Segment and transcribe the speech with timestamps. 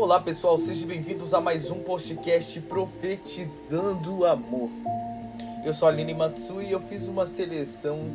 [0.00, 4.70] Olá pessoal, sejam bem-vindos a mais um podcast Profetizando o Amor.
[5.62, 8.08] Eu sou a Aline Matsui e eu fiz uma seleção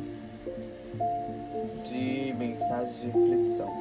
[1.84, 3.72] de mensagens de reflexão.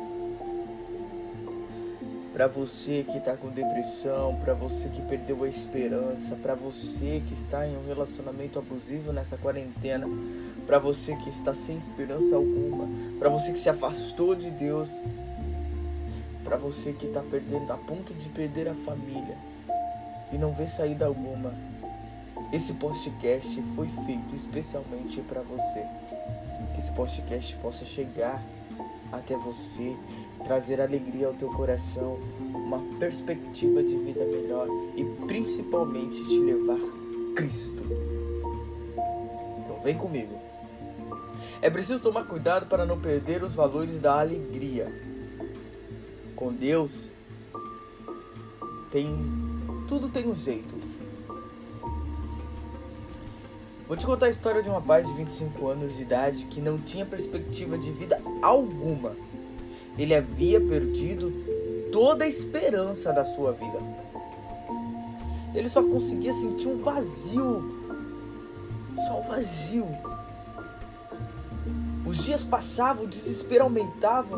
[2.32, 7.34] Para você que está com depressão, para você que perdeu a esperança, para você que
[7.34, 10.08] está em um relacionamento abusivo nessa quarentena,
[10.68, 12.88] para você que está sem esperança alguma,
[13.18, 14.92] para você que se afastou de Deus,
[16.46, 19.36] para você que está perdendo, a ponto de perder a família
[20.32, 21.52] e não vê saída alguma.
[22.54, 25.84] Esse podcast foi feito especialmente para você.
[26.74, 28.42] Que esse podcast possa chegar
[29.12, 29.96] até você,
[30.44, 32.20] trazer alegria ao teu coração,
[32.54, 36.80] uma perspectiva de vida melhor e principalmente te levar
[37.36, 37.84] Cristo.
[39.64, 40.38] Então vem comigo.
[41.62, 45.15] É preciso tomar cuidado para não perder os valores da alegria
[46.36, 47.08] com Deus,
[48.92, 49.16] tem
[49.88, 50.74] tudo tem um jeito.
[53.88, 56.80] Vou te contar a história de um rapaz de 25 anos de idade que não
[56.80, 59.16] tinha perspectiva de vida alguma.
[59.98, 61.32] Ele havia perdido
[61.92, 63.78] toda a esperança da sua vida.
[65.54, 67.64] Ele só conseguia sentir um vazio.
[69.08, 69.88] Só um vazio.
[72.06, 74.38] Os dias passavam, o desespero aumentava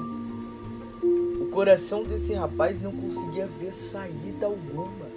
[1.58, 5.08] coração desse rapaz não conseguia ver saída alguma.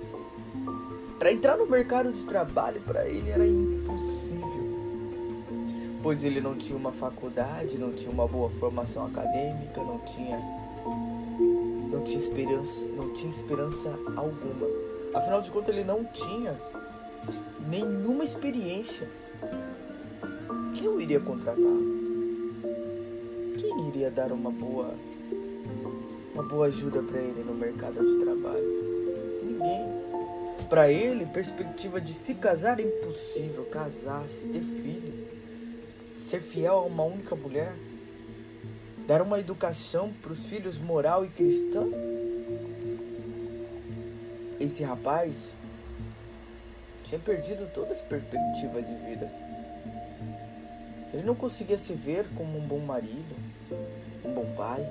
[1.19, 4.49] Para entrar no mercado de trabalho para ele era impossível,
[6.03, 10.39] pois ele não tinha uma faculdade, não tinha uma boa formação acadêmica, não tinha
[11.91, 14.67] não tinha esperança, não tinha esperança alguma.
[15.13, 16.59] Afinal de contas ele não tinha
[17.69, 19.07] nenhuma experiência.
[20.75, 21.77] Quem o iria contratar?
[23.59, 24.95] Quem iria dar uma boa
[26.41, 29.43] uma boa ajuda para ele no mercado de trabalho?
[29.43, 30.67] Ninguém.
[30.71, 35.29] Para ele, perspectiva de se casar é impossível, casar-se, ter filho,
[36.23, 37.75] ser fiel a uma única mulher,
[39.07, 41.87] dar uma educação para os filhos moral e cristã.
[44.59, 45.51] Esse rapaz
[47.05, 49.31] tinha perdido toda as perspectivas de vida.
[51.13, 53.37] Ele não conseguia se ver como um bom marido,
[54.25, 54.87] um bom pai,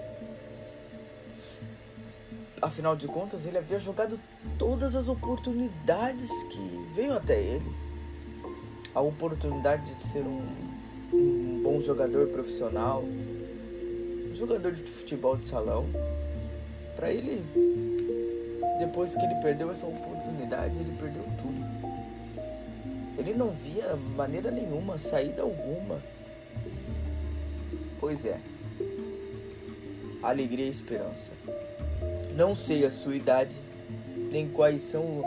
[2.62, 4.20] Afinal de contas, ele havia jogado
[4.58, 7.72] todas as oportunidades que veio até ele.
[8.94, 10.46] A oportunidade de ser um,
[11.14, 13.04] um bom jogador profissional,
[14.36, 15.86] jogador de futebol de salão.
[16.98, 17.46] Para ele,
[18.80, 21.60] depois que ele perdeu essa oportunidade, ele perdeu tudo.
[23.18, 26.02] Ele não via maneira nenhuma, saída alguma.
[28.00, 28.40] Pois é,
[30.22, 31.39] alegria e esperança.
[32.40, 33.54] Não sei a sua idade,
[34.32, 35.26] nem quais são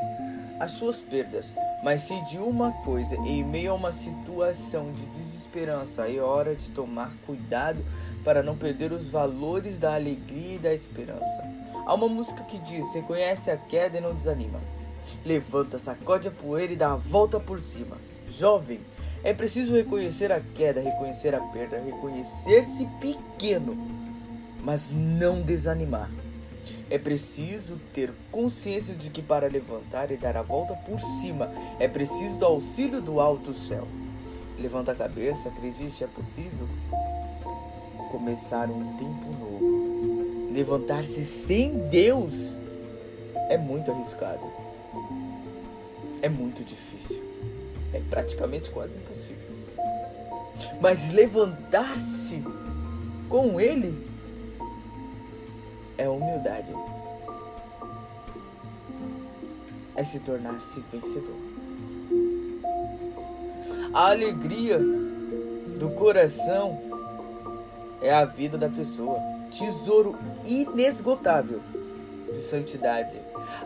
[0.58, 1.52] as suas perdas,
[1.84, 6.70] mas se de uma coisa, em meio a uma situação de desesperança, é hora de
[6.70, 7.84] tomar cuidado
[8.24, 11.44] para não perder os valores da alegria e da esperança.
[11.84, 14.58] Há uma música que diz: Você conhece a queda e não desanima.
[15.22, 17.98] Levanta, sacode a poeira e dá a volta por cima.
[18.30, 18.80] Jovem,
[19.22, 23.76] é preciso reconhecer a queda, reconhecer a perda, reconhecer-se pequeno,
[24.64, 26.08] mas não desanimar.
[26.90, 31.88] É preciso ter consciência de que para levantar e dar a volta por cima é
[31.88, 33.86] preciso do auxílio do alto céu.
[34.58, 36.68] Levanta a cabeça, acredite, é possível
[38.10, 40.52] começar um tempo novo.
[40.52, 42.34] Levantar-se sem Deus
[43.48, 44.42] é muito arriscado.
[46.20, 47.22] É muito difícil.
[47.94, 49.48] É praticamente quase impossível.
[50.80, 52.44] Mas levantar-se
[53.28, 54.11] com Ele
[56.02, 56.74] é humildade.
[59.94, 61.36] É se tornar-se vencedor.
[63.94, 66.78] A alegria do coração
[68.00, 69.18] é a vida da pessoa,
[69.50, 71.60] tesouro inesgotável
[72.32, 73.16] de santidade.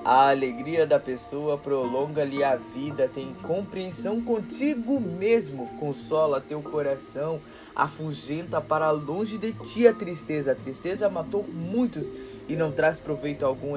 [0.05, 7.41] A alegria da pessoa prolonga-lhe a vida, tem compreensão contigo mesmo, consola teu coração,
[7.75, 10.53] afugenta para longe de ti a tristeza.
[10.53, 12.13] A tristeza matou muitos
[12.49, 13.77] e não traz proveito algum.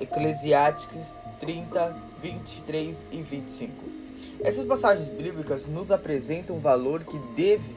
[0.00, 1.06] Eclesiásticos
[1.40, 3.72] 30, 23 e 25.
[4.40, 7.70] Essas passagens bíblicas nos apresentam um valor que deve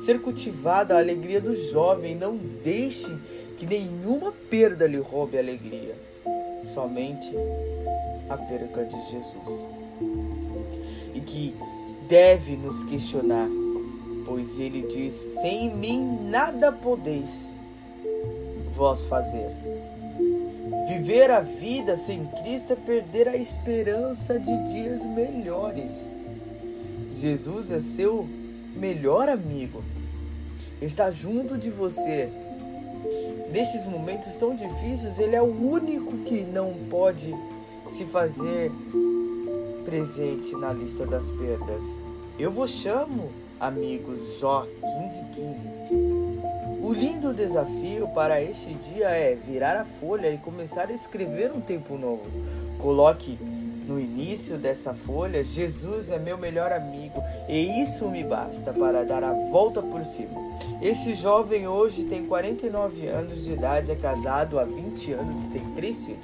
[0.00, 2.14] ser cultivado a alegria do jovem.
[2.14, 3.08] Não deixe
[3.56, 5.94] que nenhuma perda lhe roube a alegria,
[6.74, 7.30] somente
[8.28, 9.66] a perca de Jesus.
[11.14, 11.54] E que
[12.08, 13.48] deve nos questionar
[14.26, 17.48] pois ele diz: Sem mim nada podeis
[18.74, 19.48] vós fazer.
[20.88, 26.06] Viver a vida sem Cristo é perder a esperança de dias melhores.
[27.14, 28.26] Jesus é seu
[28.76, 29.82] melhor amigo.
[30.82, 32.28] Está junto de você.
[33.50, 37.34] Nestes momentos tão difíceis, ele é o único que não pode
[37.92, 38.70] se fazer
[39.84, 41.84] presente na lista das perdas.
[42.38, 45.70] Eu vos chamo, amigos, Jó 1515.
[46.82, 51.60] O lindo desafio para este dia é virar a folha e começar a escrever um
[51.60, 52.24] tempo novo.
[52.78, 53.38] Coloque
[53.86, 59.24] no início dessa folha: Jesus é meu melhor amigo e isso me basta para dar
[59.24, 60.45] a volta por cima.
[60.80, 65.64] Esse jovem hoje tem 49 anos de idade, é casado há 20 anos e tem
[65.74, 66.22] três filhos.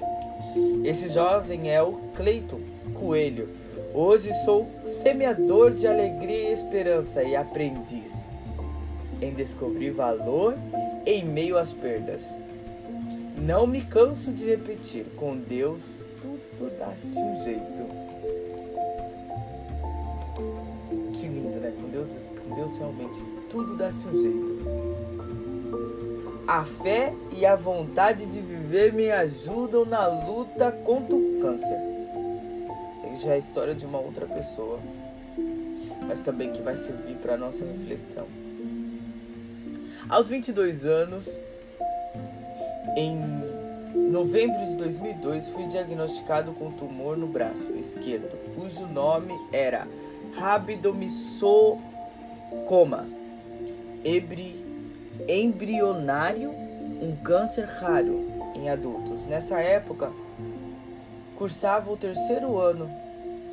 [0.85, 2.61] Esse jovem é o Cleiton
[2.95, 3.49] Coelho.
[3.95, 8.25] Hoje sou semeador de alegria e esperança e aprendiz
[9.21, 10.57] em descobrir valor
[11.07, 12.23] em meio às perdas.
[13.39, 15.83] Não me canso de repetir: com Deus
[16.21, 18.02] tudo dá-se um jeito.
[22.63, 24.63] Deus, realmente tudo dá-se um jeito.
[26.47, 31.79] A fé e a vontade de viver me ajudam na luta contra o câncer.
[33.13, 34.79] Isso já é a história de uma outra pessoa,
[36.07, 38.27] mas também que vai servir para nossa reflexão.
[40.09, 41.29] Aos 22 anos,
[42.97, 43.21] em
[44.11, 49.87] novembro de 2002, fui diagnosticado com tumor no braço esquerdo, cujo nome era
[52.53, 53.07] rabdomissoma
[55.29, 59.25] embrionário, um câncer raro em adultos.
[59.27, 60.11] Nessa época,
[61.37, 62.91] cursava o terceiro ano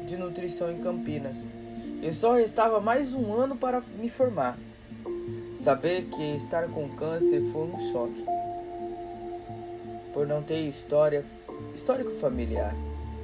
[0.07, 1.45] de nutrição em Campinas.
[2.01, 4.57] E só restava mais um ano para me formar.
[5.55, 8.25] Saber que estar com câncer foi um choque.
[10.13, 11.23] Por não ter história,
[11.75, 12.73] histórico familiar.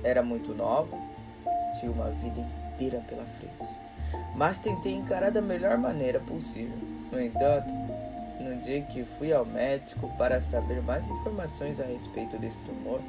[0.04, 0.95] Era muito nova,
[1.80, 3.85] tinha uma vida inteira pela frente.
[4.36, 6.78] Mas tentei encarar da melhor maneira possível.
[7.12, 7.70] No entanto,
[8.40, 13.00] no dia que fui ao médico para saber mais informações a respeito desse tumor,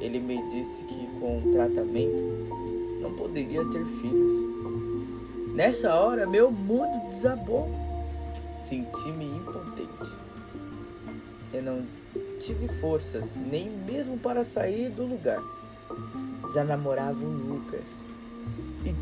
[0.00, 4.50] ele me disse que com o tratamento não poderia ter filhos.
[5.54, 7.68] Nessa hora, meu mundo desabou.
[8.62, 10.12] Senti-me impotente.
[11.52, 11.84] Eu não
[12.38, 15.42] tive forças nem mesmo para sair do lugar.
[16.54, 17.84] Já namorava o Lucas.
[18.84, 18.94] E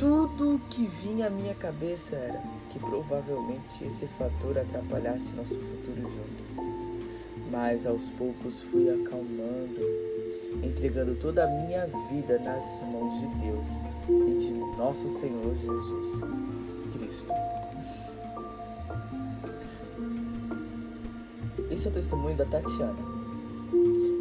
[0.00, 2.40] tudo o que vinha à minha cabeça era
[2.72, 6.64] que provavelmente esse fator atrapalhasse nosso futuro juntos.
[7.50, 9.78] Mas aos poucos fui acalmando,
[10.64, 13.68] entregando toda a minha vida nas mãos de Deus
[14.08, 16.22] e de nosso Senhor Jesus
[16.94, 17.32] Cristo.
[21.70, 22.96] Esse é o testemunho da Tatiana.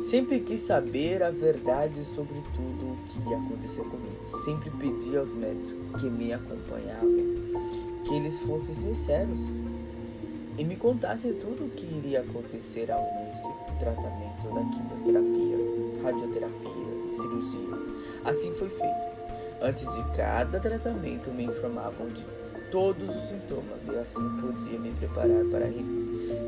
[0.10, 4.08] Sempre quis saber a verdade sobre tudo o que ia acontecer comigo.
[4.44, 7.40] Sempre pedi aos médicos que me acompanhavam
[8.06, 9.52] que eles fossem sinceros
[10.58, 16.70] e me contassem tudo o que iria acontecer ao início do tratamento da quimioterapia, radioterapia
[17.14, 17.78] cirurgia.
[18.24, 19.10] Assim foi feito.
[19.62, 22.24] Antes de cada tratamento, me informavam de
[22.72, 25.84] todos os sintomas e assim podia me preparar para re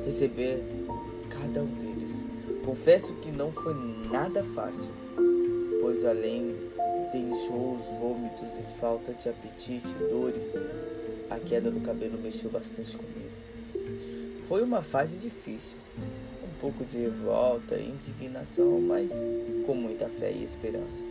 [0.05, 0.63] receber
[1.29, 2.23] cada um deles.
[2.65, 3.73] Confesso que não foi
[4.09, 4.89] nada fácil,
[5.81, 6.55] pois além
[7.11, 10.53] de enjoos, vômitos e falta de apetite, dores,
[11.29, 13.31] a queda do cabelo mexeu bastante comigo.
[14.47, 15.77] Foi uma fase difícil,
[16.43, 19.11] um pouco de revolta e indignação, mas
[19.65, 21.01] com muita fé e esperança.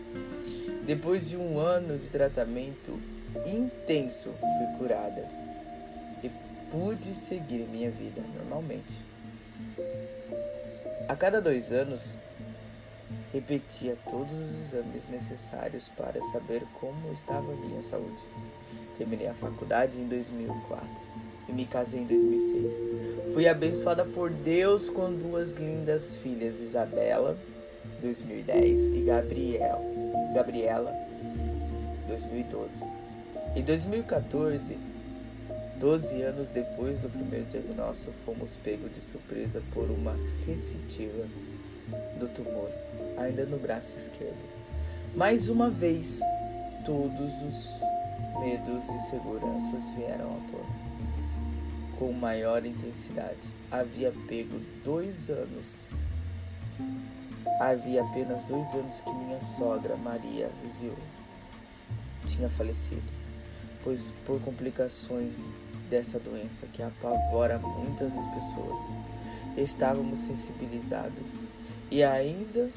[0.85, 2.99] Depois de um ano de tratamento
[3.47, 5.25] intenso, fui curada
[6.23, 6.31] e
[6.71, 9.01] pude seguir minha vida normalmente.
[11.09, 12.03] A cada dois anos,
[13.33, 18.21] repetia todos os exames necessários para saber como estava minha saúde.
[18.99, 20.87] Terminei a faculdade em 2004
[21.49, 23.33] e me casei em 2006.
[23.33, 27.37] Fui abençoada por Deus com duas lindas filhas, Isabela,
[28.03, 29.81] 2010, e Gabriel,
[30.35, 30.93] Gabriela,
[32.09, 32.85] 2012.
[33.57, 34.77] Em 2014,
[35.79, 40.15] 12 anos depois do primeiro diagnóstico, fomos pegos de surpresa por uma
[40.47, 41.25] recidiva
[42.19, 42.71] do tumor,
[43.21, 44.39] ainda no braço esquerdo.
[45.15, 46.21] Mais uma vez,
[46.85, 47.81] todos os
[48.41, 50.81] medos e inseguranças vieram à tona.
[51.99, 53.39] Com maior intensidade,
[53.71, 55.81] havia pego dois anos.
[57.61, 60.97] Havia apenas dois anos que minha sogra, Maria Zil,
[62.27, 63.03] tinha falecido,
[63.85, 65.35] pois por complicações
[65.91, 68.79] dessa doença que apavora muitas pessoas,
[69.59, 71.33] estávamos sensibilizados
[71.91, 72.71] e ainda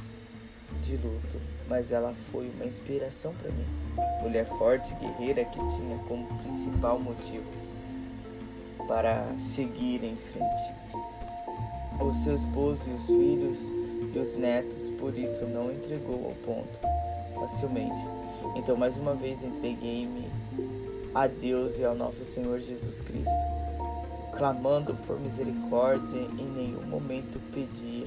[0.82, 3.65] de luto, mas ela foi uma inspiração para mim.
[4.22, 7.46] Mulher forte, guerreira que tinha como principal motivo
[8.88, 10.74] para seguir em frente.
[12.00, 13.72] O seu esposo e os filhos
[14.13, 16.80] e os netos, por isso não entregou ao ponto
[17.36, 18.01] facilmente.
[18.56, 20.30] Então, mais uma vez, entreguei-me
[21.13, 23.32] a Deus e ao nosso Senhor Jesus Cristo,
[24.36, 28.06] clamando por misericórdia, em nenhum momento pedia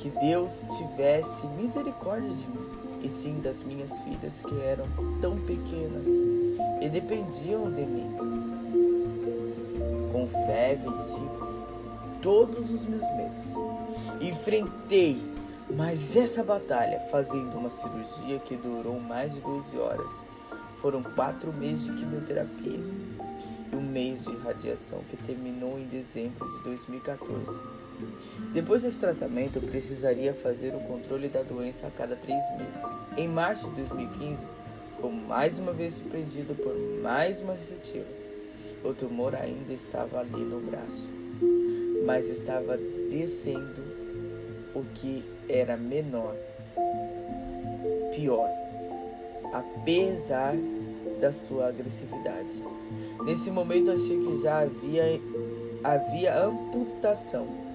[0.00, 2.66] que Deus tivesse misericórdia de mim,
[3.02, 4.86] e sim das minhas filhas que eram
[5.20, 6.06] tão pequenas
[6.80, 8.10] e dependiam de mim.
[10.10, 11.22] Com fé venci
[12.22, 14.20] todos os meus medos.
[14.20, 15.20] Enfrentei
[15.70, 20.10] mais essa batalha fazendo uma cirurgia que durou mais de 12 horas.
[20.80, 22.80] Foram quatro meses de quimioterapia
[23.72, 27.79] e um mês de radiação que terminou em dezembro de 2014.
[28.52, 32.82] Depois desse tratamento, eu precisaria fazer o controle da doença a cada três meses.
[33.16, 34.44] Em março de 2015,
[35.00, 38.06] como mais uma vez surpreendido por mais uma receptiva,
[38.84, 41.06] o tumor ainda estava ali no braço,
[42.04, 42.76] mas estava
[43.10, 43.90] descendo,
[44.74, 46.34] o que era menor,
[48.14, 48.48] pior,
[49.52, 50.54] apesar
[51.20, 52.48] da sua agressividade.
[53.24, 55.20] Nesse momento achei que já havia,
[55.84, 57.69] havia amputação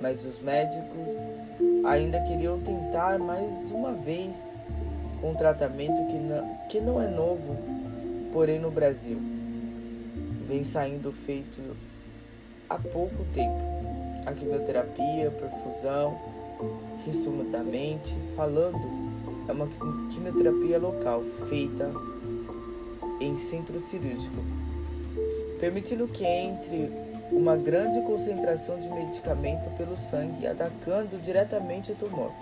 [0.00, 1.10] mas os médicos
[1.84, 4.36] ainda queriam tentar mais uma vez
[5.20, 7.56] com um tratamento que não, que não é novo,
[8.32, 9.18] porém no Brasil
[10.48, 11.60] vem saindo feito
[12.68, 13.60] há pouco tempo.
[14.26, 16.18] A quimioterapia, perfusão,
[17.04, 18.80] resumidamente falando,
[19.48, 19.68] é uma
[20.10, 21.90] quimioterapia local feita
[23.20, 24.42] em centro cirúrgico,
[25.58, 26.90] permitindo que entre
[27.32, 32.32] uma grande concentração de medicamento pelo sangue, atacando diretamente o tumor,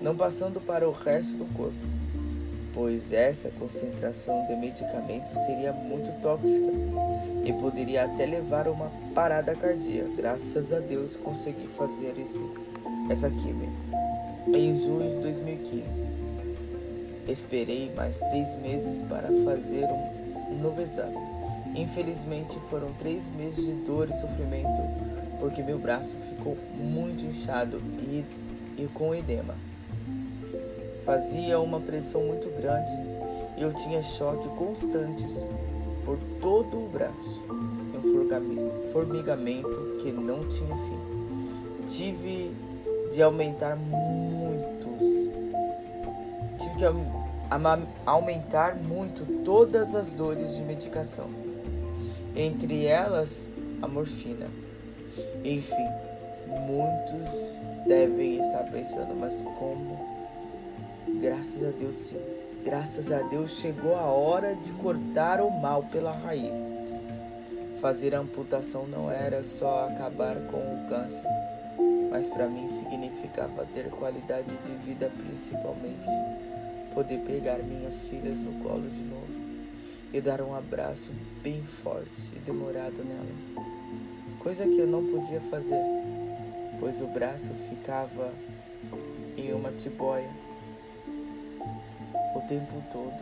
[0.00, 1.74] não passando para o resto do corpo,
[2.74, 6.70] pois essa concentração de medicamento seria muito tóxica
[7.44, 10.10] e poderia até levar a uma parada cardíaca.
[10.16, 12.42] Graças a Deus consegui fazer esse,
[13.10, 13.72] essa química
[14.48, 15.82] em junho de 2015.
[17.28, 19.86] Esperei mais três meses para fazer
[20.50, 21.45] um novo exame
[21.76, 24.80] Infelizmente foram três meses de dor e sofrimento,
[25.38, 28.24] porque meu braço ficou muito inchado e,
[28.78, 29.54] e com edema.
[31.04, 32.90] Fazia uma pressão muito grande
[33.58, 35.46] e eu tinha choque constantes
[36.02, 41.86] por todo o braço, um formigamento que não tinha fim.
[41.86, 42.52] Tive
[43.12, 45.06] de aumentar muitos,
[46.58, 46.84] tive que
[48.06, 51.45] aumentar muito todas as dores de medicação
[52.36, 53.46] entre elas
[53.80, 54.46] a morfina.
[55.42, 55.88] Enfim,
[56.46, 59.98] muitos devem estar pensando, mas como?
[61.20, 62.20] Graças a Deus sim.
[62.62, 66.54] Graças a Deus chegou a hora de cortar o mal pela raiz.
[67.80, 71.22] Fazer a amputação não era só acabar com o câncer,
[72.10, 76.10] mas para mim significava ter qualidade de vida, principalmente
[76.92, 79.35] poder pegar minhas filhas no colo de novo
[80.16, 81.10] e dar um abraço
[81.42, 83.66] bem forte e demorado nelas,
[84.38, 85.82] coisa que eu não podia fazer,
[86.80, 88.32] pois o braço ficava
[89.36, 90.30] em uma tiboia
[92.34, 93.20] o tempo todo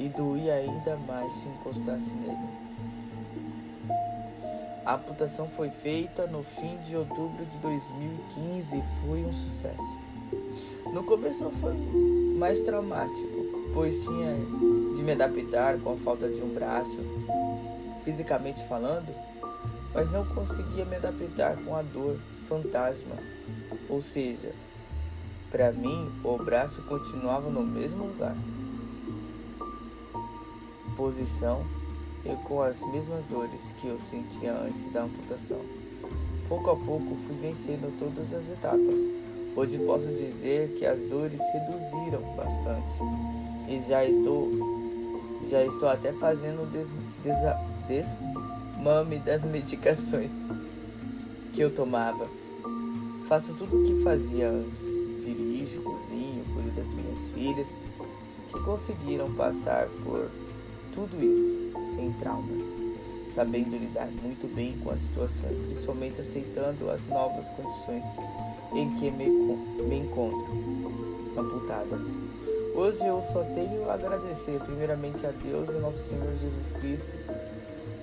[0.00, 2.48] e doía ainda mais se encostasse nele.
[4.84, 9.98] A amputação foi feita no fim de outubro de 2015 e foi um sucesso.
[10.92, 11.74] No começo foi
[12.36, 13.41] mais traumático,
[13.72, 14.34] pois tinha
[14.94, 16.98] de me adaptar com a falta de um braço,
[18.04, 19.14] fisicamente falando,
[19.94, 22.16] mas não conseguia me adaptar com a dor
[22.48, 23.16] fantasma.
[23.88, 24.52] Ou seja,
[25.50, 28.36] para mim o braço continuava no mesmo lugar,
[30.96, 31.64] posição
[32.24, 35.60] e com as mesmas dores que eu sentia antes da amputação.
[36.48, 38.98] Pouco a pouco fui vencendo todas as etapas.
[39.54, 43.31] Hoje posso dizer que as dores reduziram bastante
[43.72, 44.50] e já estou
[45.48, 46.88] já estou até fazendo des,
[47.24, 47.36] des,
[47.88, 50.30] desmame das medicações
[51.52, 52.28] que eu tomava.
[53.28, 54.80] Faço tudo o que fazia antes.
[55.24, 57.68] Dirijo, cozinho, cuido das minhas filhas,
[58.50, 60.30] que conseguiram passar por
[60.92, 62.64] tudo isso sem traumas,
[63.34, 68.04] sabendo lidar muito bem com a situação e principalmente aceitando as novas condições
[68.74, 70.46] em que me, me encontro
[71.36, 72.21] amputada.
[72.74, 77.12] Hoje eu só tenho a agradecer primeiramente a Deus e nosso Senhor Jesus Cristo,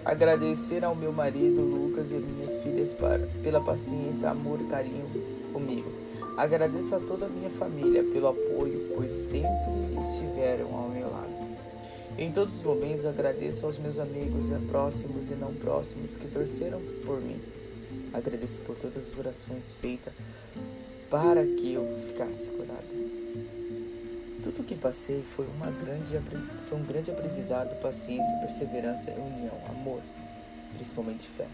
[0.09, 5.05] Agradecer ao meu marido Lucas e minhas filhas para, pela paciência, amor e carinho
[5.51, 5.91] comigo.
[6.37, 11.29] Agradeço a toda a minha família pelo apoio, pois sempre estiveram ao meu lado.
[12.17, 17.21] Em todos os momentos agradeço aos meus amigos, próximos e não próximos, que torceram por
[17.21, 17.39] mim.
[18.13, 20.13] Agradeço por todas as orações feitas
[21.09, 22.98] para que eu ficasse curado.
[24.59, 26.19] Tudo que passei foi, uma grande,
[26.67, 30.01] foi um grande aprendizado, paciência, perseverança, união, amor,
[30.75, 31.47] principalmente fé.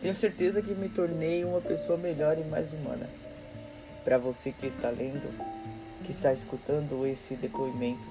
[0.00, 3.06] Tenho certeza que me tornei uma pessoa melhor e mais humana.
[4.02, 5.28] Para você que está lendo,
[6.04, 8.08] que está escutando esse depoimento,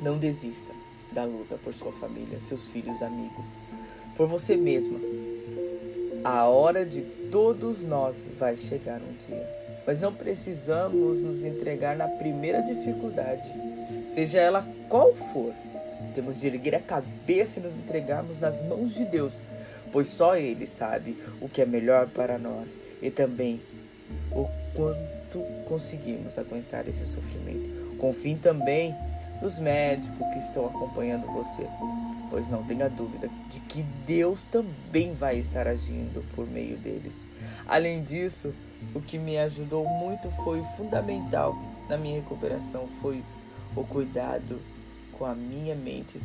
[0.00, 0.72] não desista
[1.12, 3.46] da luta por sua família, seus filhos, amigos,
[4.16, 4.98] por você mesma.
[6.24, 12.08] A hora de todos nós vai chegar um dia mas não precisamos nos entregar na
[12.08, 13.50] primeira dificuldade,
[14.12, 15.52] seja ela qual for.
[16.14, 19.38] Temos de erguer a cabeça e nos entregarmos nas mãos de Deus,
[19.90, 23.60] pois só Ele sabe o que é melhor para nós e também
[24.30, 27.96] o quanto conseguimos aguentar esse sofrimento.
[27.98, 28.94] Confie também
[29.40, 31.66] nos médicos que estão acompanhando você,
[32.30, 37.24] pois não tenha dúvida de que Deus também vai estar agindo por meio deles.
[37.66, 38.52] Além disso,
[38.94, 41.56] o que me ajudou muito foi fundamental
[41.88, 43.22] na minha recuperação foi
[43.76, 44.60] o cuidado
[45.18, 46.20] com a minha mente,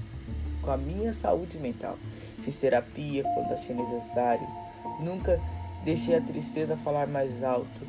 [0.62, 1.98] com a minha saúde mental.
[2.42, 4.48] Fiz terapia quando achei necessário.
[5.00, 5.40] Nunca
[5.84, 7.88] deixei a tristeza falar mais alto.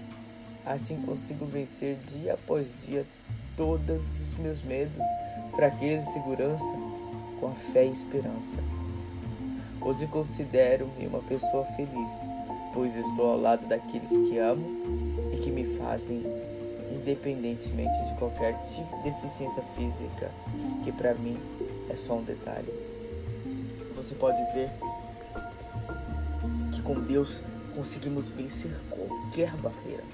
[0.67, 3.07] Assim consigo vencer dia após dia
[3.57, 5.03] todos os meus medos,
[5.55, 6.73] fraqueza e segurança
[7.41, 8.59] com a fé e esperança.
[9.81, 12.13] Hoje considero-me uma pessoa feliz
[12.79, 14.65] pois estou ao lado daqueles que amo
[15.33, 16.23] e que me fazem,
[16.93, 20.31] independentemente de qualquer tipo de deficiência física,
[20.85, 21.37] que para mim
[21.91, 22.73] é só um detalhe.
[23.97, 24.71] Você pode ver
[26.71, 27.43] que com Deus
[27.75, 30.05] conseguimos vencer qualquer barreira.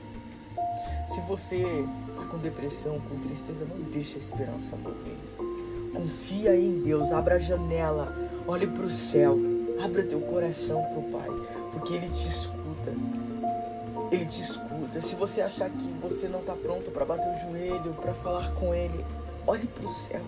[1.06, 5.18] Se você está com depressão, com tristeza, não deixe a esperança morrer.
[5.92, 8.10] Confia em Deus, abra a janela,
[8.48, 9.38] olhe para o céu,
[9.84, 12.53] abra teu coração para o Pai porque Ele te escuta.
[14.10, 15.00] Ele te escuta.
[15.00, 18.74] Se você achar que você não está pronto para bater o joelho, para falar com
[18.74, 19.04] Ele,
[19.46, 20.20] olhe para o céu.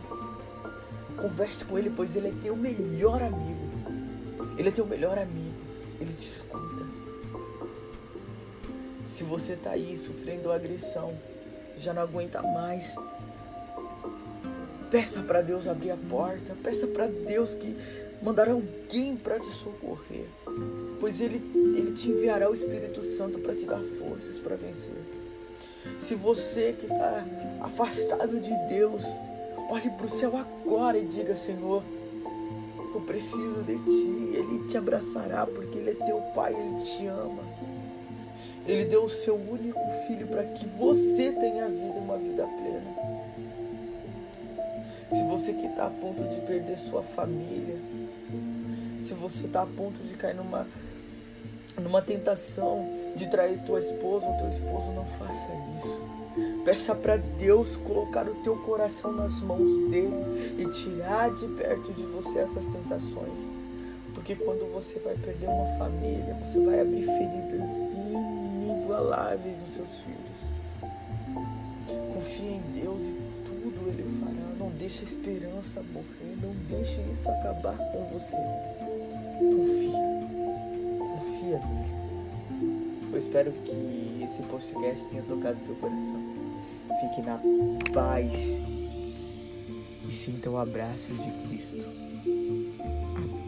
[1.16, 3.66] Converse com Ele, pois Ele é teu melhor amigo.
[4.58, 5.54] Ele é teu melhor amigo.
[6.00, 6.84] Ele te escuta.
[9.04, 11.14] Se você está aí sofrendo agressão,
[11.78, 12.96] já não aguenta mais,
[14.90, 16.54] peça para Deus abrir a porta.
[16.62, 17.76] Peça para Deus que
[18.22, 20.26] mandar alguém para te socorrer
[21.06, 24.90] pois ele, ele te enviará o Espírito Santo para te dar forças para vencer.
[26.00, 27.24] Se você que está
[27.60, 29.04] afastado de Deus,
[29.70, 31.80] olhe para o céu agora e diga: Senhor,
[32.92, 34.36] eu preciso de ti.
[34.36, 37.44] Ele te abraçará porque Ele é teu Pai, Ele te ama.
[38.66, 42.96] Ele deu o seu único filho para que você tenha vida, uma vida plena.
[45.10, 47.76] Se você que está a ponto de perder sua família,
[49.00, 50.66] se você está a ponto de cair numa
[51.80, 56.16] numa tentação de trair tua esposa ou teu esposo, não faça isso.
[56.64, 62.02] Peça para Deus colocar o teu coração nas mãos dele e tirar de perto de
[62.02, 63.56] você essas tentações.
[64.14, 70.26] Porque quando você vai perder uma família, você vai abrir feridas inigualáveis nos seus filhos.
[72.12, 74.56] Confie em Deus e tudo ele fará.
[74.58, 78.36] Não deixe a esperança morrer, não deixe isso acabar com você.
[79.38, 80.15] Confie
[81.46, 83.12] confia nele.
[83.12, 86.20] Eu espero que esse podcast tenha tocado teu coração.
[87.00, 87.38] Fique na
[87.92, 88.32] paz
[90.08, 91.84] e sinta o abraço de Cristo.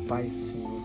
[0.04, 0.82] A paz do Senhor.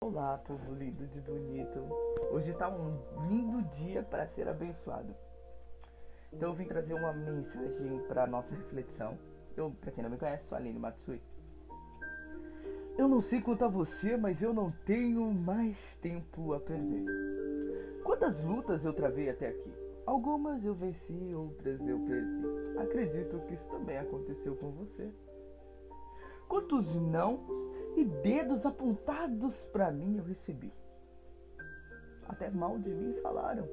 [0.00, 1.78] Olá, povo lindo de bonito.
[2.32, 5.14] Hoje está um lindo dia para ser abençoado.
[6.32, 9.18] Então eu vim trazer uma mensagem para nossa reflexão.
[9.56, 11.20] Eu, para quem não me conhece, sou Aline Matsui.
[12.98, 17.04] Eu não sei quanto a você, mas eu não tenho mais tempo a perder.
[18.02, 19.72] Quantas lutas eu travei até aqui?
[20.04, 22.76] Algumas eu venci, outras eu perdi.
[22.76, 25.12] Acredito que isso também aconteceu com você.
[26.48, 27.38] Quantos não
[27.96, 30.72] e dedos apontados para mim eu recebi?
[32.28, 33.68] Até mal de mim falaram.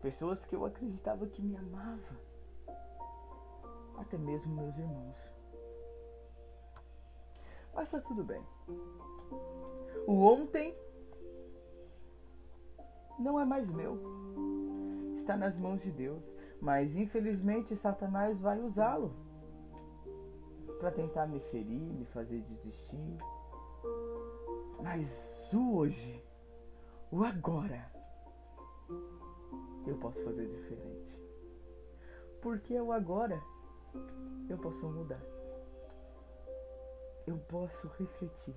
[0.00, 2.16] Pessoas que eu acreditava que me amavam.
[3.98, 5.33] Até mesmo meus irmãos.
[7.74, 8.42] Mas tá tudo bem.
[10.06, 10.76] O ontem
[13.18, 13.98] não é mais meu.
[15.18, 16.22] Está nas mãos de Deus.
[16.60, 19.14] Mas infelizmente Satanás vai usá-lo.
[20.80, 23.18] para tentar me ferir, me fazer desistir.
[24.82, 25.08] Mas
[25.52, 26.22] o hoje,
[27.10, 27.90] o agora,
[29.86, 31.14] eu posso fazer diferente.
[32.42, 33.40] Porque o agora
[34.48, 35.22] eu posso mudar.
[37.26, 38.54] Eu posso refletir.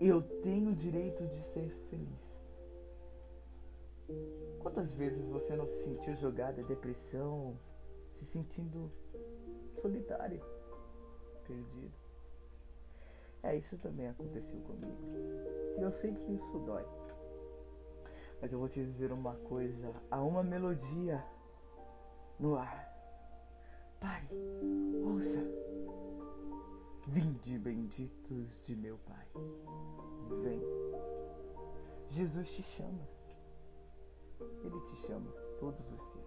[0.00, 2.38] Eu tenho o direito de ser feliz.
[4.60, 7.58] Quantas vezes você não se sentiu jogado em depressão,
[8.14, 8.90] se sentindo
[9.82, 10.42] solitário,
[11.46, 11.92] perdido?
[13.42, 14.96] É, isso também aconteceu comigo.
[15.78, 16.84] E eu sei que isso dói.
[18.40, 21.24] Mas eu vou te dizer uma coisa: há uma melodia
[22.38, 22.88] no ar.
[24.00, 24.28] Pai,
[25.04, 25.44] ouça.
[27.10, 29.26] Vinde benditos de meu Pai.
[30.42, 30.60] Vem.
[32.10, 33.08] Jesus te chama.
[34.62, 36.26] Ele te chama todos os dias.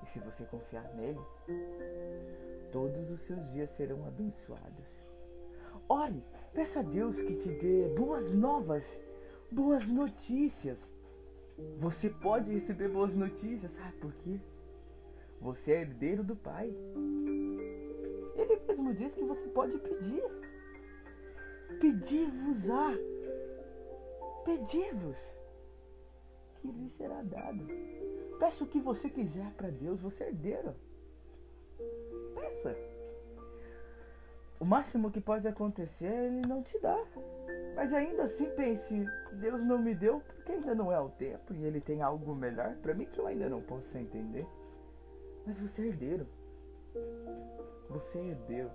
[0.00, 1.18] E se você confiar nele,
[2.70, 5.02] todos os seus dias serão abençoados.
[5.88, 6.22] Ore,
[6.54, 8.84] peça a Deus que te dê boas novas,
[9.50, 10.78] boas notícias.
[11.80, 14.38] Você pode receber boas notícias, sabe por quê?
[15.40, 16.72] Você é herdeiro do Pai.
[18.40, 20.22] Ele mesmo diz que você pode pedir.
[21.78, 22.94] Pedir-vos-á.
[24.44, 25.16] Pedir-vos,
[26.56, 27.66] que lhe será dado.
[28.38, 30.74] Peça o que você quiser para Deus, você é herdeiro.
[32.34, 32.74] Peça.
[34.58, 37.06] O máximo que pode acontecer é ele não te dar.
[37.76, 41.64] Mas ainda assim pense, Deus não me deu porque ainda não é o tempo e
[41.64, 44.46] ele tem algo melhor para mim que eu ainda não posso entender.
[45.46, 46.26] Mas você é herdeiro.
[47.88, 48.70] Você é herdeiro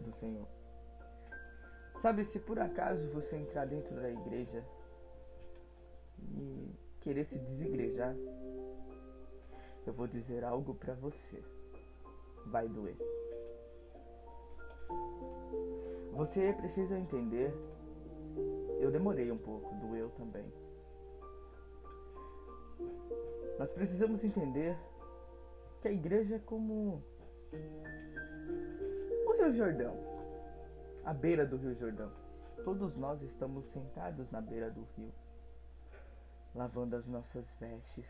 [0.00, 0.46] do Senhor.
[2.02, 4.64] Sabe, se por acaso você entrar dentro da igreja
[6.18, 8.14] e querer se desigrejar,
[9.86, 11.42] eu vou dizer algo para você.
[12.46, 12.96] Vai doer.
[16.12, 17.52] Você precisa entender.
[18.80, 20.44] Eu demorei um pouco, doeu também.
[23.58, 24.76] Nós precisamos entender
[25.80, 27.02] que a igreja é como
[29.26, 29.94] o Rio Jordão,
[31.04, 32.10] a beira do Rio Jordão.
[32.64, 35.12] Todos nós estamos sentados na beira do rio,
[36.54, 38.06] lavando as nossas vestes,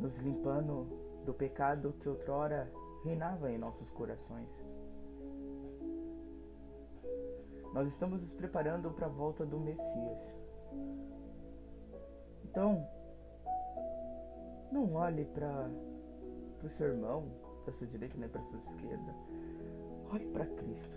[0.00, 0.84] nos limpando
[1.24, 2.70] do pecado que outrora
[3.04, 4.48] reinava em nossos corações.
[7.72, 10.18] Nós estamos nos preparando para a volta do Messias.
[12.44, 12.88] Então,
[14.74, 15.70] não olhe para
[16.64, 17.30] o seu irmão,
[17.62, 19.14] para sua direita nem para sua esquerda.
[20.12, 20.96] Olhe para Cristo.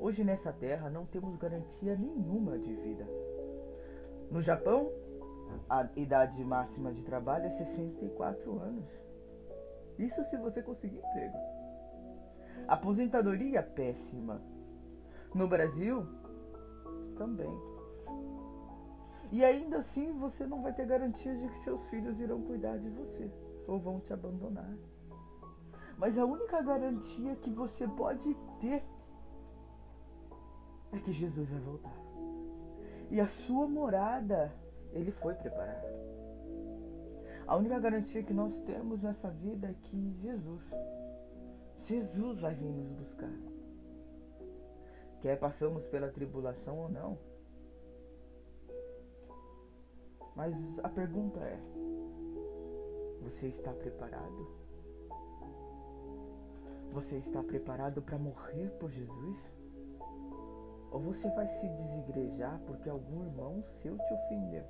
[0.00, 3.06] Hoje nessa terra não temos garantia nenhuma de vida.
[4.30, 4.90] No Japão,
[5.68, 8.90] a idade máxima de trabalho é 64 anos.
[9.98, 11.36] Isso se você conseguir emprego.
[12.66, 14.40] Aposentadoria é péssima.
[15.34, 16.06] No Brasil,
[17.18, 17.71] também.
[19.32, 22.90] E ainda assim você não vai ter garantia de que seus filhos irão cuidar de
[22.90, 23.30] você
[23.66, 24.76] ou vão te abandonar.
[25.96, 28.84] Mas a única garantia que você pode ter
[30.92, 31.96] é que Jesus vai voltar.
[33.10, 34.52] E a sua morada
[34.92, 35.82] ele foi preparar.
[37.46, 40.62] A única garantia que nós temos nessa vida é que Jesus,
[41.80, 43.32] Jesus vai vir nos buscar.
[45.22, 47.31] Quer passamos pela tribulação ou não,
[50.34, 51.58] mas a pergunta é:
[53.22, 54.62] você está preparado?
[56.92, 59.52] Você está preparado para morrer por Jesus?
[60.90, 64.64] Ou você vai se desigrejar porque algum irmão seu te ofendeu?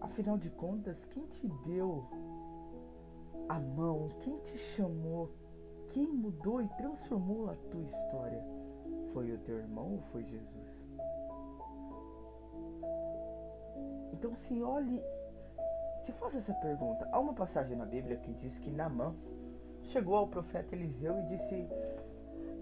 [0.00, 2.04] Afinal de contas, quem te deu
[3.48, 4.08] a mão?
[4.20, 5.30] Quem te chamou?
[5.88, 8.44] Quem mudou e transformou a tua história?
[9.12, 10.61] Foi o teu irmão ou foi Jesus?
[14.22, 15.02] Então se olhe,
[16.06, 17.08] se faça essa pergunta.
[17.10, 19.12] Há uma passagem na Bíblia que diz que Naamã
[19.82, 21.68] chegou ao profeta Eliseu e disse,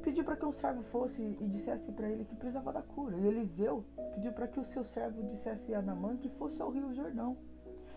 [0.03, 3.15] pediu para que um servo fosse e dissesse para ele que precisava da cura.
[3.19, 6.95] E Eliseu pediu para que o seu servo dissesse a Naamã que fosse ao Rio
[6.95, 7.37] Jordão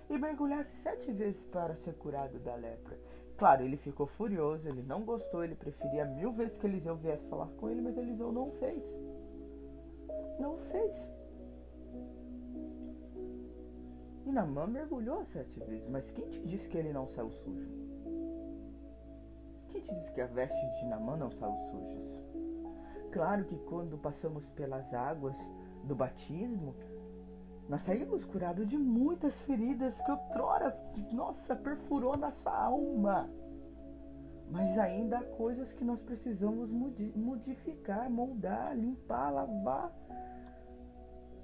[0.10, 3.00] e mergulhasse sete vezes para ser curado da lepra.
[3.38, 7.48] Claro, ele ficou furioso, ele não gostou, ele preferia mil vezes que Eliseu viesse falar
[7.56, 8.84] com ele, mas Eliseu não fez.
[10.38, 11.13] Não fez.
[14.26, 17.70] E Namã mergulhou sete vezes, mas quem te disse que ele não saiu sujo?
[19.70, 22.24] Quem te disse que a veste de Namã não saiu sujas?
[23.12, 25.36] Claro que quando passamos pelas águas
[25.84, 26.74] do batismo,
[27.70, 30.78] Nós saímos curados de muitas feridas que outrora,
[31.14, 33.30] nossa, perfurou nossa alma.
[34.52, 36.72] Mas ainda há coisas que nós precisamos
[37.16, 39.92] modificar, moldar, limpar, lavar.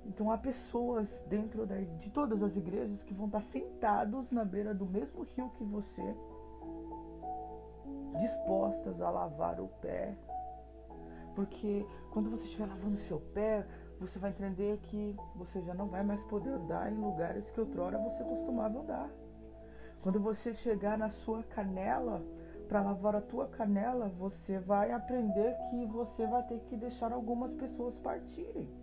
[0.09, 1.67] Então há pessoas dentro
[1.99, 6.15] de todas as igrejas que vão estar sentados na beira do mesmo rio que você,
[8.17, 10.15] dispostas a lavar o pé.
[11.35, 13.65] Porque quando você estiver lavando seu pé,
[13.99, 17.97] você vai entender que você já não vai mais poder andar em lugares que outrora
[17.99, 19.09] você costumava andar.
[20.01, 22.21] Quando você chegar na sua canela,
[22.67, 27.53] para lavar a tua canela, você vai aprender que você vai ter que deixar algumas
[27.53, 28.78] pessoas partirem.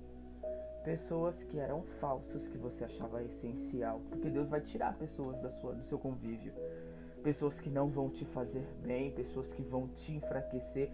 [0.87, 5.75] Pessoas que eram falsas, que você achava essencial, porque Deus vai tirar pessoas da sua,
[5.75, 6.53] do seu convívio.
[7.25, 10.93] Pessoas que não vão te fazer bem, pessoas que vão te enfraquecer.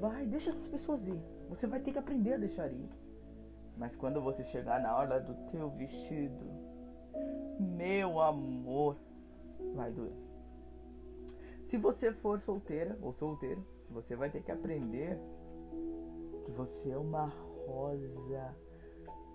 [0.00, 1.20] Vai, deixa essas pessoas ir.
[1.50, 2.88] Você vai ter que aprender a deixar ir.
[3.76, 6.46] Mas quando você chegar na hora do teu vestido,
[7.58, 8.96] meu amor,
[9.74, 10.16] vai doer.
[11.68, 15.18] Se você for solteira ou solteiro, você vai ter que aprender
[16.46, 17.26] que você é uma
[17.66, 18.69] rosa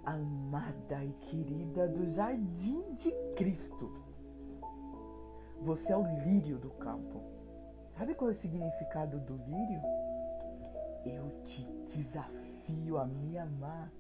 [0.05, 3.91] amada e querida do jardim de Cristo.
[5.61, 7.21] Você é o lírio do campo.
[7.97, 9.81] Sabe qual é o significado do lírio?
[11.05, 13.91] Eu te desafio a me amar.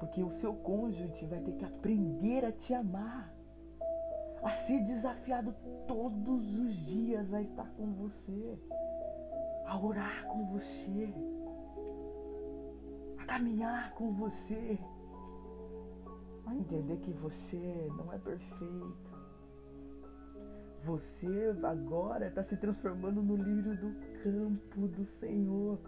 [0.00, 3.32] Porque o seu cônjuge vai ter que aprender a te amar,
[4.42, 5.54] a ser desafiado
[5.86, 8.58] todos os dias a estar com você,
[9.64, 11.14] a orar com você,
[13.34, 14.78] caminhar com você,
[16.46, 19.14] a entender que você não é perfeito.
[20.84, 23.92] Você agora está se transformando no lírio do
[24.22, 25.80] campo do Senhor,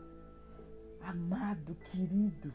[1.01, 2.53] amado, querido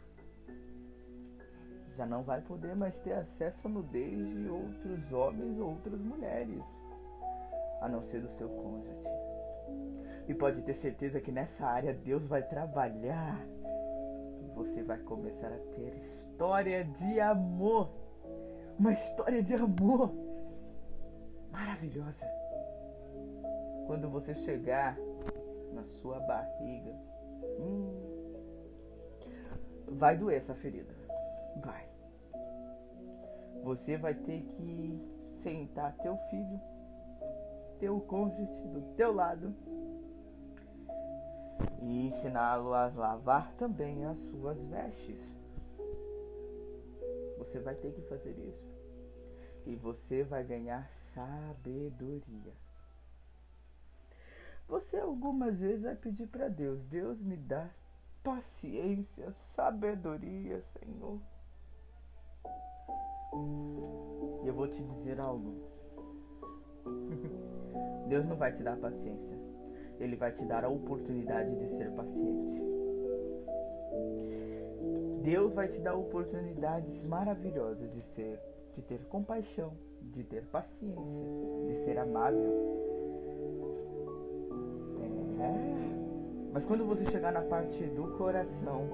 [1.98, 6.64] já não vai poder mais ter acesso à nudez de outros homens ou outras mulheres,
[7.82, 9.08] a não ser do seu cônjuge.
[10.28, 13.46] E pode ter certeza que nessa área Deus vai trabalhar.
[14.56, 17.90] Você vai começar a ter história de amor.
[18.78, 20.12] Uma história de amor
[21.52, 22.26] maravilhosa.
[23.86, 24.98] Quando você chegar
[25.74, 26.96] na sua barriga,
[27.60, 28.34] hum,
[29.88, 30.94] vai doer essa ferida.
[31.64, 31.86] Vai.
[33.64, 35.00] Você vai ter que
[35.44, 36.60] sentar teu filho,
[37.80, 39.54] teu cônjuge do teu lado
[41.82, 45.20] e ensiná-lo a lavar também as suas vestes.
[47.38, 48.72] Você vai ter que fazer isso.
[49.66, 52.54] E você vai ganhar sabedoria.
[54.68, 57.70] Você algumas vezes vai pedir para Deus: Deus me dá
[58.24, 61.20] paciência, sabedoria, Senhor.
[64.44, 65.70] E eu vou te dizer algo.
[68.08, 69.41] Deus não vai te dar paciência.
[70.02, 72.62] Ele vai te dar a oportunidade de ser paciente.
[75.24, 78.40] Deus vai te dar oportunidades maravilhosas de ser,
[78.74, 80.98] de ter compaixão, de ter paciência,
[81.68, 82.52] de ser amável.
[85.40, 86.52] É.
[86.52, 88.88] Mas quando você chegar na parte do coração,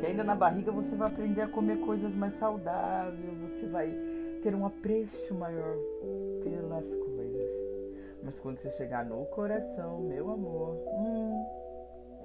[0.00, 3.94] Que ainda na barriga você vai aprender a comer coisas mais saudáveis, você vai
[4.42, 5.76] ter um apreço maior
[6.42, 7.19] pelas coisas.
[8.22, 11.46] Mas quando você chegar no coração, meu amor, hum,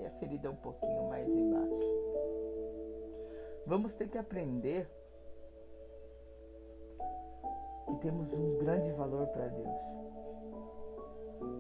[0.06, 2.06] a ferida é um pouquinho mais embaixo.
[3.66, 4.88] Vamos ter que aprender
[7.88, 10.06] que temos um grande valor para Deus.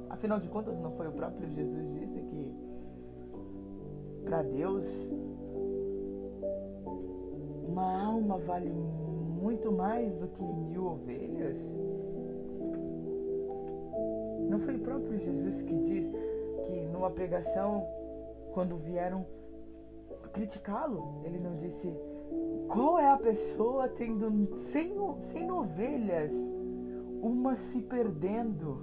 [0.09, 2.55] Afinal de contas, não foi o próprio Jesus disse que
[4.23, 4.85] para Deus
[7.67, 11.57] uma alma vale muito mais do que mil ovelhas.
[14.55, 16.05] Não foi o próprio Jesus que diz
[16.65, 17.85] que numa pregação,
[18.53, 19.25] quando vieram
[20.31, 21.93] criticá-lo, ele não disse
[22.71, 24.95] qual é a pessoa tendo cem,
[25.33, 26.31] cem ovelhas,
[27.21, 28.77] uma se perdendo,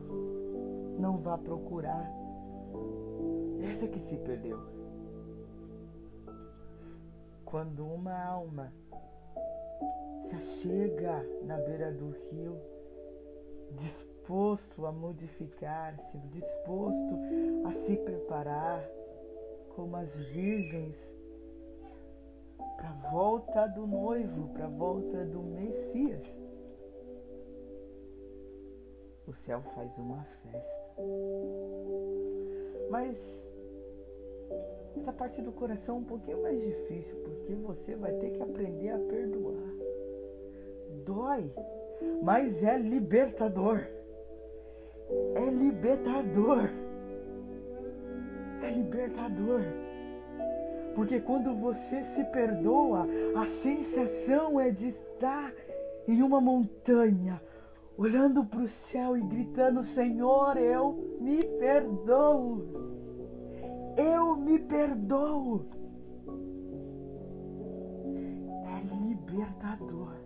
[0.98, 2.06] não vá procurar.
[3.62, 4.58] Essa que se perdeu.
[7.46, 8.70] Quando uma alma
[10.28, 12.60] se achega na beira do rio,
[14.22, 17.18] disposto a modificar-se, disposto
[17.66, 18.88] a se preparar
[19.74, 20.96] como as virgens
[22.76, 26.22] para a volta do noivo, para a volta do Messias.
[29.26, 31.02] O céu faz uma festa.
[32.90, 33.18] Mas
[34.96, 38.90] essa parte do coração é um pouquinho mais difícil, porque você vai ter que aprender
[38.90, 39.72] a perdoar.
[41.04, 41.50] Dói,
[42.22, 44.01] mas é libertador.
[45.34, 46.70] É libertador.
[48.62, 49.62] É libertador.
[50.94, 55.52] Porque quando você se perdoa, a sensação é de estar
[56.06, 57.40] em uma montanha,
[57.96, 62.62] olhando para o céu e gritando: Senhor, eu me perdoo.
[63.96, 65.66] Eu me perdoo.
[68.66, 70.21] É libertador.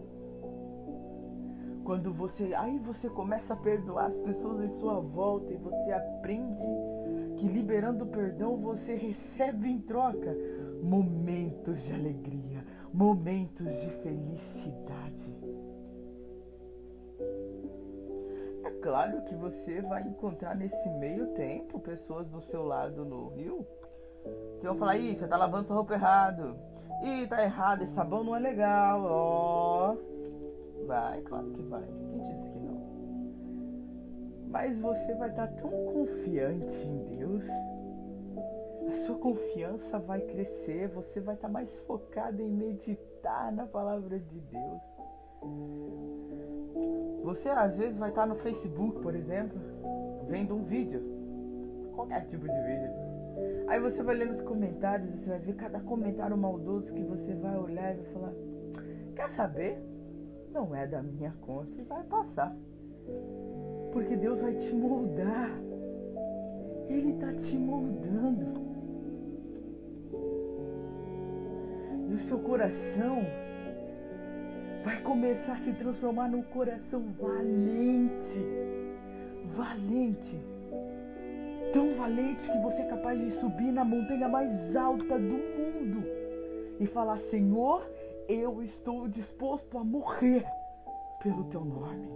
[1.87, 2.53] Quando você.
[2.55, 6.67] Aí você começa a perdoar as pessoas em sua volta e você aprende
[7.37, 10.37] que liberando o perdão você recebe em troca
[10.83, 15.37] momentos de alegria, momentos de felicidade.
[18.65, 23.65] É claro que você vai encontrar nesse meio tempo pessoas do seu lado no rio
[24.59, 26.57] que vão falar: Ih, você tá lavando sua roupa errado.
[27.05, 29.05] Ih, tá errado, esse sabão não é legal.
[29.05, 29.93] Ó.
[29.93, 30.16] Oh.
[30.87, 31.83] Vai, claro que vai.
[31.83, 32.81] Quem disse que não?
[34.49, 37.45] Mas você vai estar tão confiante em Deus
[38.89, 44.41] a sua confiança vai crescer, você vai estar mais focado em meditar na palavra de
[44.41, 44.83] Deus.
[47.25, 49.59] Você às vezes vai estar no Facebook, por exemplo,
[50.29, 51.03] vendo um vídeo,
[51.97, 52.91] qualquer tipo de vídeo.
[53.67, 57.59] Aí você vai ler nos comentários, você vai ver cada comentário maldoso que você vai
[57.59, 58.33] olhar e vai falar:
[59.17, 59.83] Quer saber?
[60.57, 62.57] Não é da minha conta e vai passar.
[63.93, 65.51] Porque Deus vai te moldar.
[66.89, 68.59] Ele está te moldando.
[72.09, 73.19] E o seu coração
[74.83, 78.41] vai começar a se transformar num coração valente.
[79.55, 80.41] Valente.
[81.75, 86.03] Tão valente que você é capaz de subir na montanha mais alta do mundo
[86.81, 87.87] e falar: Senhor,
[88.29, 90.45] eu estou disposto a morrer
[91.23, 92.09] pelo teu nome.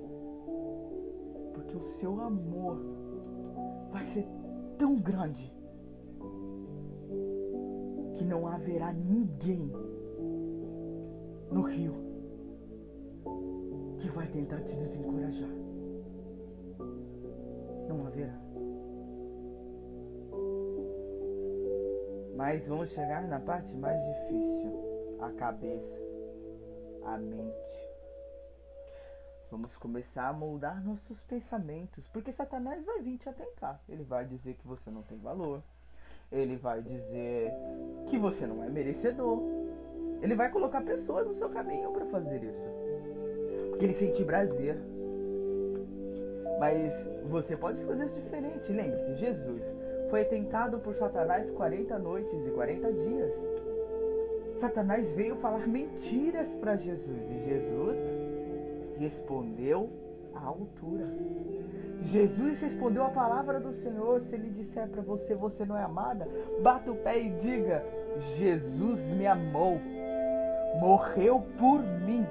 [1.55, 2.79] Porque o seu amor
[3.90, 4.27] vai ser
[4.79, 5.53] tão grande
[8.14, 9.70] que não haverá ninguém
[11.51, 11.94] no rio
[13.99, 15.51] que vai tentar te desencorajar.
[17.88, 18.38] Não haverá.
[22.37, 26.00] Mas vamos chegar na parte mais difícil: a cabeça,
[27.04, 27.90] a mente.
[29.50, 33.80] Vamos começar a moldar nossos pensamentos, porque Satanás vai vir te atentar.
[33.88, 35.62] Ele vai dizer que você não tem valor,
[36.30, 37.52] ele vai dizer
[38.09, 39.40] que você não é merecedor.
[40.22, 42.68] Ele vai colocar pessoas no seu caminho para fazer isso.
[43.70, 44.76] Porque ele sente prazer.
[46.61, 46.92] Mas
[47.28, 48.72] você pode fazer isso diferente.
[48.72, 49.62] Lembre-se, Jesus
[50.11, 53.60] foi tentado por Satanás 40 noites e 40 dias.
[54.61, 57.96] Satanás veio falar mentiras para Jesus e Jesus
[58.99, 59.88] respondeu
[60.35, 61.07] à altura.
[62.03, 64.20] Jesus respondeu a palavra do Senhor.
[64.23, 66.29] Se ele disser para você, você não é amada,
[66.62, 67.83] bata o pé e diga:
[68.37, 69.79] Jesus me amou,
[70.79, 72.27] morreu por mim,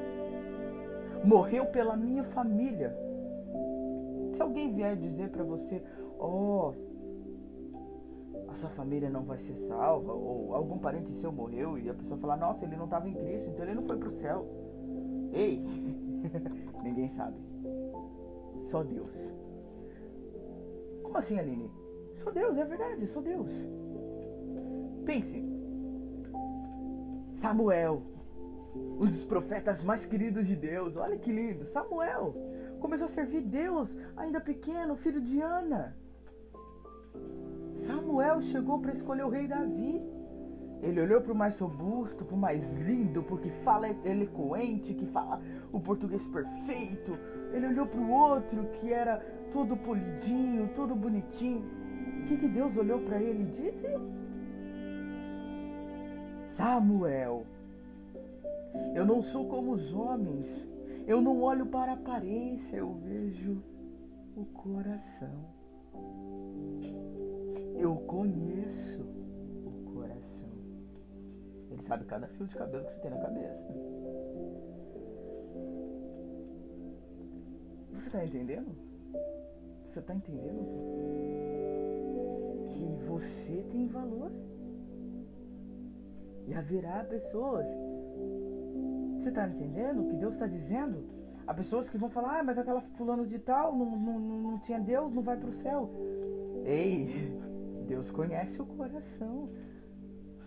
[1.24, 2.96] morreu pela minha família.
[4.34, 5.82] Se alguém vier dizer para você,
[6.20, 6.89] oh, a
[8.60, 12.38] sua família não vai ser salva, ou algum parente seu morreu e a pessoa falar,
[12.38, 14.46] nossa, ele não estava em Cristo, então ele não foi para o céu.
[15.32, 15.60] Ei,
[16.84, 17.38] ninguém sabe.
[18.66, 19.10] Só Deus.
[21.04, 21.72] Como assim, Aline?
[22.18, 23.50] Sou Deus, é verdade, sou Deus.
[25.06, 25.50] Pense.
[27.38, 28.02] Samuel,
[28.76, 30.98] um dos profetas mais queridos de Deus.
[30.98, 31.66] Olha que lindo.
[31.66, 32.36] Samuel
[32.80, 35.96] começou a servir Deus ainda pequeno, filho de Ana.
[37.90, 40.00] Samuel chegou para escolher o rei Davi.
[40.84, 45.42] Ele olhou para o mais robusto, para o mais lindo, porque fala eloquente, que fala
[45.74, 47.18] o português perfeito.
[47.52, 49.18] Ele olhou para o outro que era
[49.52, 51.66] todo polidinho, todo bonitinho.
[52.22, 53.88] O que, que Deus olhou para ele e disse?
[56.56, 57.44] Samuel,
[58.94, 60.48] eu não sou como os homens.
[61.08, 63.64] Eu não olho para a aparência, eu vejo
[64.36, 65.60] o coração.
[67.80, 69.02] Eu conheço
[69.66, 70.50] o coração.
[71.72, 73.74] Ele sabe cada fio de cabelo que você tem na cabeça.
[77.94, 78.76] Você está entendendo?
[79.88, 80.66] Você está entendendo?
[82.68, 84.30] Que você tem valor.
[86.48, 87.66] E haverá pessoas.
[89.20, 91.06] Você está entendendo o que Deus está dizendo?
[91.48, 94.80] Há pessoas que vão falar, ah, mas aquela fulano de tal não, não, não tinha
[94.82, 95.90] Deus, não vai para o céu.
[96.66, 97.40] Ei,
[97.90, 99.50] Deus conhece o coração.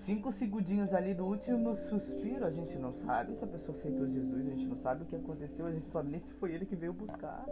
[0.07, 4.47] cinco segundinhos ali do último suspiro, a gente não sabe se a pessoa aceitou Jesus,
[4.47, 6.67] a gente não sabe o que aconteceu, a gente não sabe nem se foi ele
[6.67, 7.45] que veio buscar.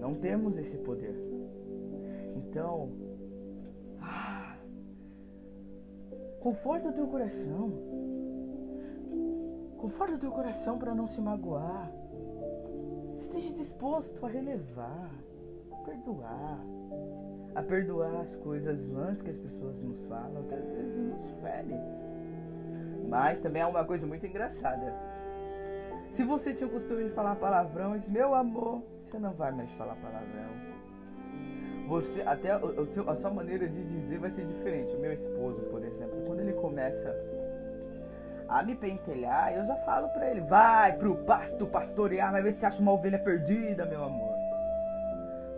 [0.00, 1.14] Não temos esse poder.
[2.36, 2.90] Então,
[4.00, 4.56] ah,
[6.40, 7.72] conforta o teu coração.
[9.78, 11.92] Conforta o teu coração para não se magoar.
[13.20, 15.10] Esteja disposto a relevar,
[15.72, 16.60] a perdoar,
[17.56, 21.80] a perdoar as coisas vãs que as pessoas nos falam, que às vezes nos ferem.
[23.08, 24.92] Mas também é uma coisa muito engraçada.
[26.12, 29.96] Se você tinha o costume de falar palavrões, meu amor, você não vai mais falar
[29.96, 30.66] palavrão.
[31.88, 32.58] Você, até
[32.92, 34.94] seu, a sua maneira de dizer vai ser diferente.
[34.94, 37.14] O meu esposo, por exemplo, quando ele começa
[38.48, 42.66] a me pentelhar, eu já falo pra ele: vai pro pasto pastorear, vai ver se
[42.66, 44.35] acha uma ovelha perdida, meu amor.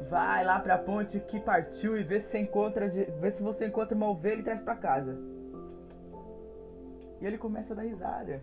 [0.09, 3.95] Vai lá pra ponte que partiu e vê se você encontra, vê se você encontra
[3.95, 5.19] uma ovelha e traz pra casa.
[7.21, 8.43] E ele começa a dar risada.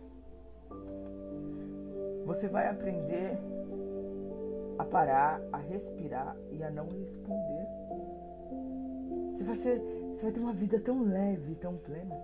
[2.25, 3.37] Você vai aprender
[4.77, 7.67] a parar, a respirar e a não responder.
[9.31, 12.15] Você vai ser, você vai ter uma vida tão leve, tão plena.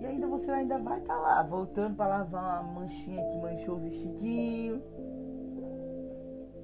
[0.00, 3.76] E ainda você ainda vai estar tá lá, voltando para lavar uma manchinha que manchou
[3.76, 4.82] o vestidinho.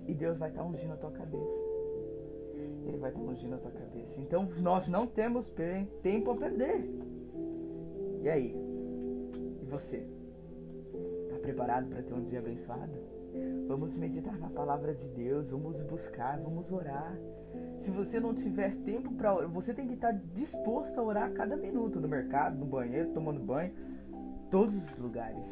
[0.09, 1.69] E Deus vai estar ungindo a tua cabeça.
[2.87, 4.19] Ele vai estar ungindo a tua cabeça.
[4.19, 5.55] Então nós não temos
[6.03, 6.91] tempo a perder.
[8.23, 8.57] E aí?
[9.63, 10.09] E você?
[11.25, 13.19] Está preparado para ter um dia abençoado?
[13.69, 17.15] Vamos meditar na palavra de Deus, vamos buscar, vamos orar.
[17.83, 21.35] Se você não tiver tempo para orar, você tem que estar disposto a orar a
[21.35, 23.73] cada minuto no mercado, no banheiro, tomando banho,
[24.51, 25.45] todos os lugares.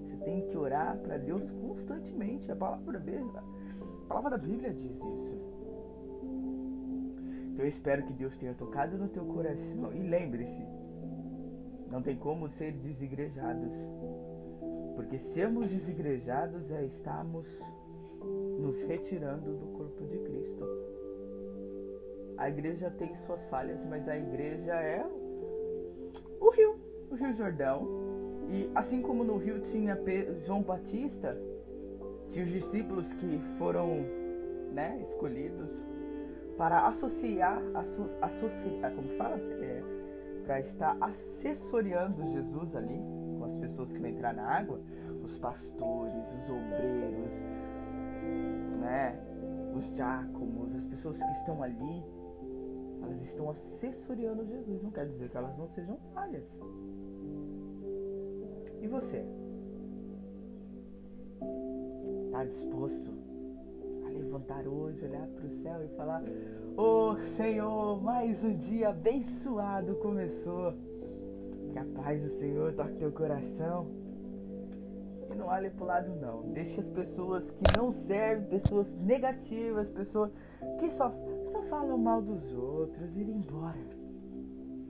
[0.00, 2.50] Você tem que orar para Deus constantemente.
[2.50, 3.02] A palavra,
[4.06, 5.34] a palavra da Bíblia diz isso.
[7.52, 9.92] Então eu espero que Deus tenha tocado no teu coração.
[9.92, 10.64] E lembre-se,
[11.90, 13.72] não tem como ser desigrejados.
[14.94, 17.46] Porque sermos desigrejados é estarmos
[18.60, 20.64] nos retirando do corpo de Cristo.
[22.38, 25.04] A igreja tem suas falhas, mas a igreja é
[26.40, 26.76] o rio,
[27.10, 27.88] o Rio Jordão.
[28.50, 29.98] E assim como no rio tinha
[30.44, 31.36] João Batista,
[32.28, 34.04] tinha os discípulos que foram
[34.72, 35.70] né, escolhidos
[36.56, 37.60] para associar,
[38.22, 39.36] associar como fala?
[39.36, 39.82] É,
[40.44, 43.00] para estar assessoreando Jesus ali,
[43.38, 44.80] com as pessoas que vão entrar na água,
[45.22, 47.32] os pastores, os obreiros,
[48.80, 49.18] né,
[49.74, 52.04] os diáconos, as pessoas que estão ali,
[53.02, 54.82] elas estão assessoreando Jesus.
[54.82, 56.44] Não quer dizer que elas não sejam falhas.
[58.80, 59.24] E você?
[62.36, 63.10] Está disposto
[64.04, 66.22] a levantar hoje, olhar para o céu e falar:
[66.76, 70.74] Oh Senhor, mais um dia abençoado começou.
[71.72, 73.86] Que a paz do Senhor toque teu coração.
[75.30, 76.42] E não olhe pro lado não.
[76.52, 80.30] Deixe as pessoas que não servem, pessoas negativas, pessoas
[80.78, 81.10] que só,
[81.52, 83.80] só falam mal dos outros, ir embora.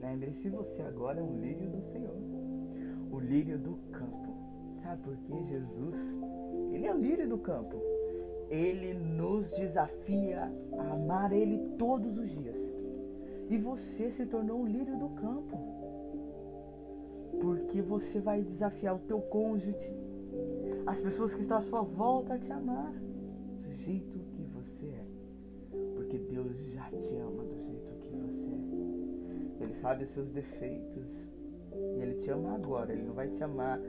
[0.01, 2.17] Lembre-se, você agora é um lírio do Senhor.
[3.09, 4.35] O lírio do campo.
[4.83, 5.43] Sabe por quê?
[5.45, 5.95] Jesus,
[6.71, 7.75] ele é o lírio do campo.
[8.49, 12.55] Ele nos desafia a amar Ele todos os dias.
[13.49, 15.77] E você se tornou um lírio do campo
[17.39, 19.91] porque você vai desafiar o teu cônjuge,
[20.85, 22.93] as pessoas que estão à sua volta a te amar
[23.63, 25.05] do jeito que você é,
[25.95, 29.63] porque Deus já te ama do jeito que você é.
[29.63, 31.05] Ele sabe os seus defeitos
[31.95, 32.93] e ele te ama agora.
[32.93, 33.79] Ele não vai te amar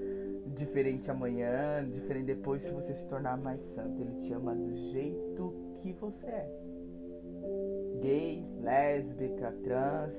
[0.55, 4.01] diferente amanhã, diferente depois se você se tornar mais santo.
[4.01, 6.51] Ele te ama do jeito que você é.
[8.01, 10.15] Gay, lésbica, trans,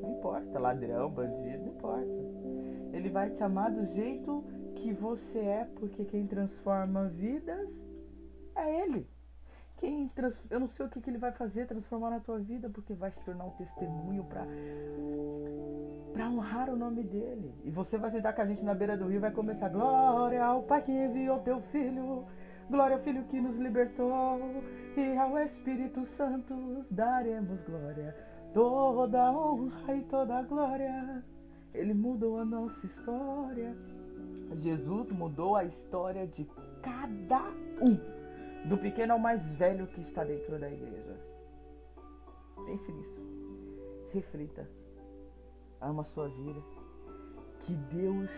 [0.00, 2.28] não importa, ladrão, bandido, não importa.
[2.92, 4.44] Ele vai te amar do jeito
[4.74, 7.68] que você é, porque quem transforma vidas
[8.54, 9.06] é Ele.
[9.78, 10.34] Quem trans...
[10.50, 13.10] Eu não sei o que, que ele vai fazer, transformar na tua vida, porque vai
[13.10, 14.46] se tornar um testemunho para
[16.12, 17.54] para honrar o nome dele.
[17.64, 20.62] E você vai sentar com a gente na beira do rio vai começar: Glória ao
[20.64, 22.24] Pai que enviou teu filho,
[22.68, 24.40] glória ao Filho que nos libertou,
[24.96, 28.16] e ao Espírito Santo daremos glória,
[28.52, 31.22] toda honra e toda glória.
[31.72, 33.76] Ele mudou a nossa história.
[34.56, 36.48] Jesus mudou a história de
[36.82, 37.42] cada
[37.80, 37.96] um,
[38.66, 41.16] do pequeno ao mais velho que está dentro da igreja.
[42.66, 43.20] Pense nisso.
[44.12, 44.68] Reflita.
[45.80, 46.60] Ama a sua vida.
[47.60, 48.30] Que Deus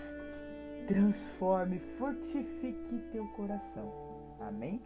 [0.87, 4.37] transforme, fortifique teu coração.
[4.41, 4.83] Amém?